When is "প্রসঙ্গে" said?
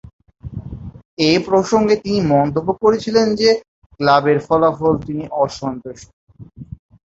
1.47-1.95